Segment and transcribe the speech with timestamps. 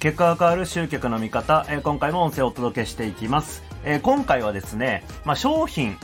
[0.00, 3.62] 結果が変わる集客の見方、えー、今回も音声をお届けしていきます。
[3.84, 5.98] えー、今回はですね、まあ、商品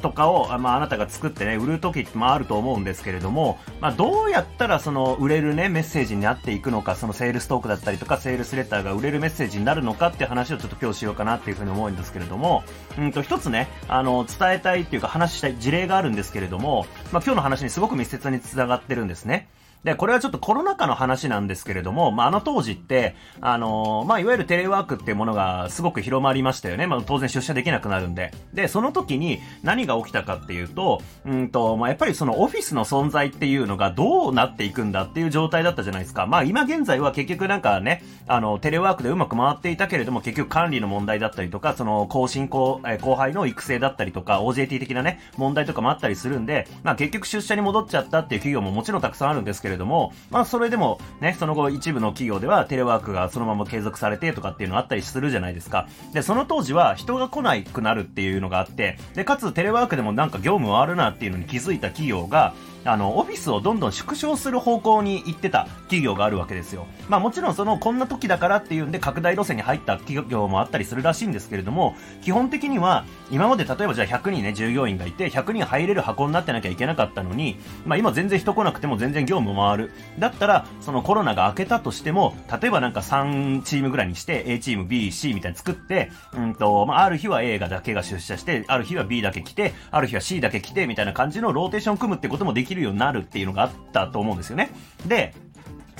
[0.00, 12.62] とかを、まあ、あなたが作ってね、売る時もあると思うんですけれども、まあ、どうやったらその売れるね、メッセージになっていくのか、そのセールストークだったりとか、セールスレターが売れるメッセージになるのかっていう話をちょっと今日しようかなっていうふうに思うんですけれども、
[12.96, 19.48] うんと、一つね、あの、伝えたいっていうか話したい事例があるんですけれども、まあ、今日の話にすごく密接に繋がってるんですね。
[19.84, 26.86] で、これはちょっとコロナ禍の話なんですけれども、まあ、あの当時って、あのー、まあ、いわゆるテレワークっていうものがすごく広まりましたよね。
[26.86, 28.32] まあ、当然出社できなくなるんで。
[28.52, 36.26] で、その時に何が起きたかっていうと、うんと、まあ、やっぱりそのオフィスの存在っていうのがどうなっていくんだっていう状態だったじゃないですか。
[36.26, 55.88] まあ、今現在は結局なんかね、あの、テレワークでうまく回っていたけれども、結局管理の問題だったりとか、その、後進後、え後輩の育成だったりとか、OJT 的なね、問題とかもあったりするんで、まあ、結局出社に戻っちゃったっていう企業ももちろんたくさんあるんですけどれども、まあ、それでも、ね、その後一部の企業ではテレワークがそのまま継続されてとかっていうのあったりするじゃないですか。
[56.12, 66.86] で、その当時は人が来なくなるっていうのがあって、で、かつテレワークでもなんか業務回るなっていうのに気づいた企業が、あの、オフィスをどんどん縮小する方向に行ってた企業があるわけですよ。
[67.08, 79.92] まあもちろんその、こんな時だからっていうんで拡大路線に入った企業もあったりするらしいんですけれども、基本的には、今まで例えばじゃあ100人ね、従業員がいて、100人入れる箱になってなきゃいけなかったのに、まあ今全然人来なくても全然業務回る。
[80.18, 94.70] だったら、そのコロナが明けたとしても、例えばなんか3チームぐらいにして、A チーム、B、C みたいに作って、うんと、まあある日は A がだけが出社して、ある日は B だけ来て、ある日は C だけ来て、みたいな感じのローテーション組むってこともでききるようになるっていうのがあったと思うんですよね。
[95.06, 95.34] で、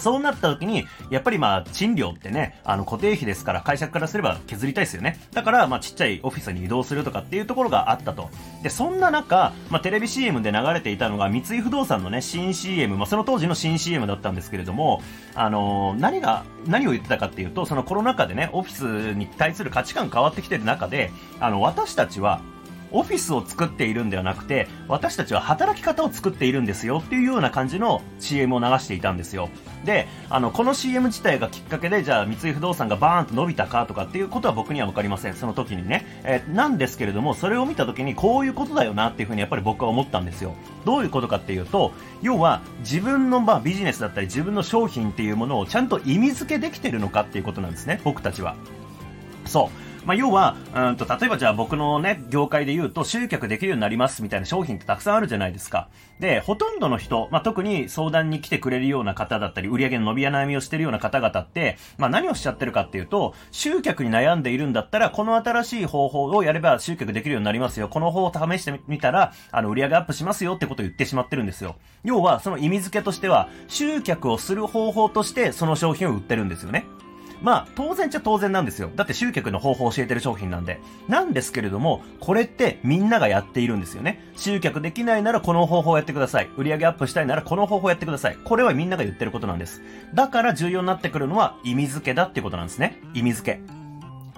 [0.01, 5.21] そうなった時に、やっぱりまあ、賃料ってね、あの、固定費ですから、会社からすれば削りたいですよね。
[5.33, 8.31] だから、まあ、ちっちゃいオフィスに移動するとかっていうところがあったと。
[8.63, 15.03] で、そんな中、まあ、テレビ CM で流れていたのが、三井不動産のね、新 CM、まあ、その当時の新 CM だったんですけれども、
[15.35, 21.11] あのー、何が、何を言ってたかっていうと、そのコロナ禍でね、オフィスに対する価値観変わってきてる中で、
[21.41, 22.41] あの、私たちは、
[22.93, 29.49] オフィスを作っているんではなくて、私たちは働き方を作っているんですよっていうような感じの CM を流していたんですよ。
[29.85, 35.35] で、あの、この CM 自体がきっかけで、じゃあ三井不動産がバーンと伸びたかとかっていうことは僕にはわかりません。
[35.35, 36.07] その時にね。
[36.25, 40.55] えー、なんですけれども、それを見た時にこういうことだよなっていうふうにやっぱり僕は思ったんですよ。
[40.85, 41.93] どういうことかっていうと、
[42.23, 48.01] 要は自分のまあビジネスだったり自分の商品っていうものをちゃんと意味付けできてるのかっていうことなんですね。
[48.05, 48.57] 僕たちは。
[49.47, 49.90] そう。
[50.05, 55.89] まあ、要は、うんと、例えばじゃあ僕のね、業界で言うと集客できるようになりますみたいな商品ってたくさんあるじゃないですか。
[56.21, 67.89] で、ほとんどの人、まあ、特に相談に来てくれるような方だったり、売上の伸びや悩みをしてるような方々って、まあ、何をしちゃってるかっていうと、集客に悩んでいるんだったら、この新しい方法をやれば集客できるようになりますよ。
[67.89, 71.77] この方を試してみたら、あの、売上アップしますよってことを言ってしまってるんですよ。
[72.05, 76.87] 要は、その意味付けとしては、集客をする方法として、その商品を売ってるんですよね。
[77.43, 78.91] まあ、当然っちゃ当然なんですよ。
[78.95, 80.81] だって集客の方法を教えてる商品なんで。
[81.09, 84.23] なんですけれども、これってみんながやっているんですよね。
[84.37, 86.49] 集客できないならこの方法をやってください。
[86.57, 88.37] 売上アップしたいならこの方法をやってください。
[88.45, 89.83] これはみんなが言ってることなんです。
[90.15, 93.01] だから重要になってくるのは意味付けだってことなんですね。
[93.15, 93.81] 意味付け。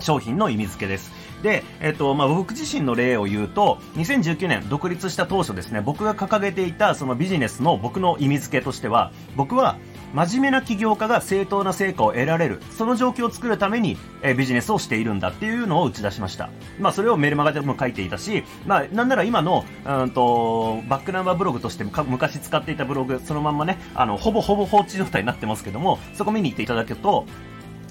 [0.02, 1.12] 商品の意味付けです。
[1.42, 9.76] で、えっと、まあ、僕自身の例を言うと、2019年独立した当初ですね、僕が掲げていたそのビジネスの僕の意味付けとしては、僕は
[10.12, 16.50] 真面目な起業家が正当な成果を得られる、その状況を作るために、えビジネスをしているんだっていうのを打ち出しました。
[16.78, 27.26] まあ、それをメルマガでも書いていたし、まあ、なんなら今の、うんと、バックナンバーブログとして昔使っていたブログ、そのまんまね、あの、ほぼほぼ放置状態になってますけども、そこ見に行っていただけると、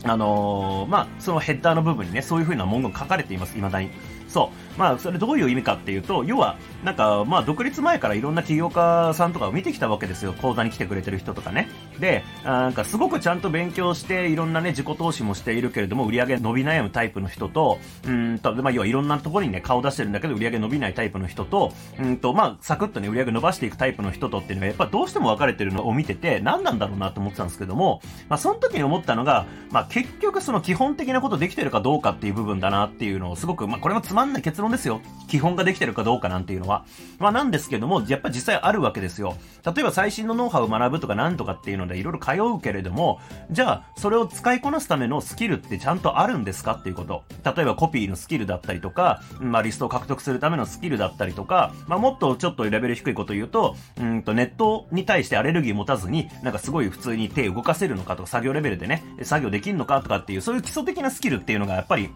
[0.03, 3.91] あのー、まあ、そのヘッダーの部分にね、そういう風な文言書かれています、未だに。
[4.31, 4.79] そう。
[4.79, 10.33] まあ、それどういう意味かっていうと、要は、なんか、まあ、独立前からいろんな起業家さんとかを見てきたわけですよ。
[10.33, 11.67] 講座に来てくれてる人とかね。
[11.99, 35.01] で、なんか、すごくちゃんと勉強して、いろんなね、自己投資もしているけれども、売り上げ伸び悩むタイプの人と、うんと、まあ、要はいろんなところにね、顔出してるんだけど、売り上げ伸びないタイプの人と、うんと、まあ、サクッとね、売り上げ伸ばしていくタイプの人とっていうのが、やっぱどうしても分かれてるのを見てて、何なんだろうなと思ってたんですけども、まあ、その時に思ったのが、まあ、結局その基本的なことできてるかどうかっていう部分だなっていうのを、すごく、まあ、これもつまんない結論ですよ。
[35.27, 36.85] 基本ができてるかどうかなんていうのは。
[37.19, 39.37] まあなんですけども、やっぱ実際あるわけですよ。
[39.65, 43.19] 例えば最新のノウハウを学ぶとかなんとかっていうのでいろいろ通うけれども、
[43.51, 47.23] じゃあそれを使いこなすためのスキルってちゃんとあるんですかっていうこと。
[47.43, 62.09] 例えばコピーのスキルだったりとか、まあリストを獲得するためのスキルだったりとか、まあもっとちょっとレベル低いこと言うと、うんとネットに対してアレルギー持たずに、なんかすごい普通に手動かせるのかとか、作業レベルでね、作業できるのかとかっていう、そういう基礎的なスキルっていうのがやっぱり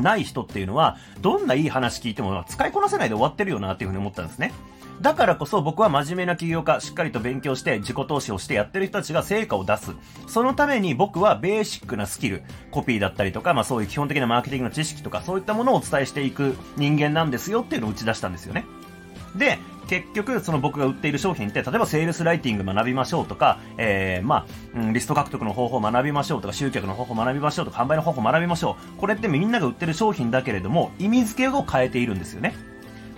[0.00, 4.52] ない人っていうのは、どんないい話聞いても使いこなせないで終わってるよなっていうふうに思ったんですね。
[5.00, 9.92] だからこそ僕は真面目な起業家、しっかりと勉強して自己投資をしてやってる人たちが成果を出す。
[10.26, 18.66] そのために僕はベーシックなスキル、コピーだったりとか、まあそういう基本的なマーケティングの知識とか、そういったものをお伝えしていく人間なんですよっていうのを打ち出したんですよね。
[19.36, 29.00] で、結局、その僕が売っている商品って、例えばセールスライティング学びましょうとか、えー、まあ、うん、リスト獲得の方法を学びましょうとか、集客の方法を学びましょうとか、販売の方法を学びましょう。
[29.00, 32.54] これってみんなが売ってる商品だけれども、意味付けを変えているんですよね。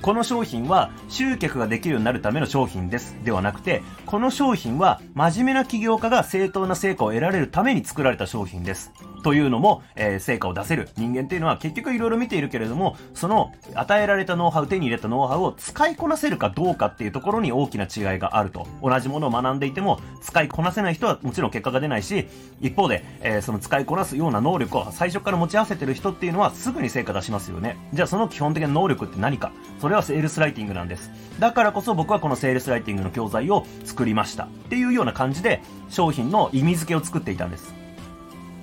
[0.01, 3.17] この商品は集客ができるようになるための商品です。
[3.23, 8.93] ではなくて、この商品は真面目な起業家が正当な成果を得られるために作られた商品です。
[9.23, 18.67] というのも、えー、成果を出せる人間っていうのは結局いろいろ見ているけれども、その与えられたノウハウ、手に入れたノウハウを使いこなせるかどうかっていうところに大きな違いがあると。
[18.83, 22.29] 同じものを学んでいても、使いこなせない人はもちろん結果が出ないし、
[22.61, 27.77] 一方で、えー、その使いこなすような能力を最初から持ち合わせてる人っていうのはすぐに成果出しますよね。
[27.93, 31.11] じゃあその基本的な能力って何かそれはセールスライティングなんです。
[31.39, 34.45] だからこそ僕はこのセールスライティングの教材を作りました。
[34.45, 37.75] っていうような感じで商品の意味付けを作っていたんです。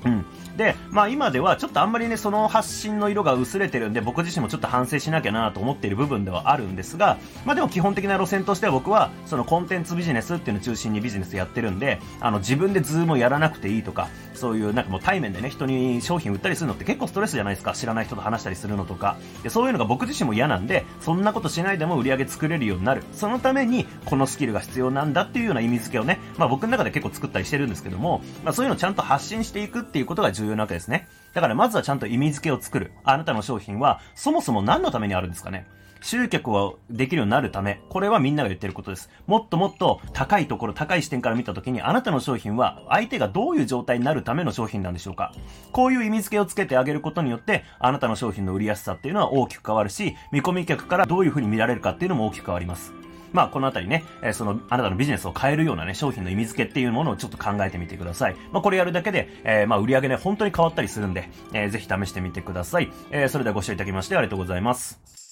[0.06, 0.26] うん。
[0.58, 17.74] で、まあ今ではちょっとあんまりね、その発信の色が薄れてるんで、僕自身もちょっと反省しなきゃなと思っている部分ではあるんですが、まあでも基本的な路線としては僕は、そのコンテンツビジネスっていうのを中心にビジネスやってるんで、あの自分で Zoom やらなくていいとか、そういうなんかもう対面でね、人に商品売ったりするのって結構ストレスじゃないですか。
[17.74, 19.18] 知らない人と話したりするのとか。
[19.44, 23.04] でそういうのが僕自身も嫌なんで、そんなことしないでも売り上げ作れるようになる。
[23.14, 31.08] そのために、このスキルが必要なんだっていうような意味付けをね、まあ僕の中で結構作ったりしてるんですけども、まあそういうのをちゃんと発信していくっていうことが重要なわけですね。
[31.34, 32.92] だからまずはちゃんと意味付けを作る。
[33.04, 35.66] あなたの商品はそもそも何のためにあるんですかね
[36.02, 39.10] 集客をできるようになるため、これはみんなが言ってることです。
[39.28, 45.34] もっともっと高いところ、高い視点から見たときに、あなたの商品は相手がどういう状態になるための商品なんでしょうか
[45.72, 52.99] こういう意味付けをつけてあげることによって、あなたの商品の売りやすさっていうのは大きく変わるし、見込み客からどういう風に見られるかっていうのも大きく変わります。
[53.34, 58.36] まあ、このあたりね、え、その、あなたのビジネスを変えるようなね、商品の意味付けっていうものをちょっと考えてみてください。
[58.52, 62.92] まあ、これやるだけで、えー、まあ、売り上げね、本当に変わったりするんで、えー、ぜひ試してみてください。
[63.12, 65.29] えー、それではご視聴いただきましてありがとうございます。